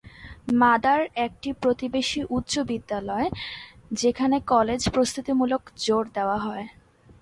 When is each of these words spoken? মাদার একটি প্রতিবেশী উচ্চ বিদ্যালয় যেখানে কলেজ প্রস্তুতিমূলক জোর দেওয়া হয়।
মাদার 0.61 1.01
একটি 1.25 1.49
প্রতিবেশী 1.61 2.21
উচ্চ 2.29 2.53
বিদ্যালয় 2.69 3.27
যেখানে 3.91 4.37
কলেজ 4.47 4.81
প্রস্তুতিমূলক 4.89 5.61
জোর 5.77 6.03
দেওয়া 6.15 6.37
হয়। 6.37 6.65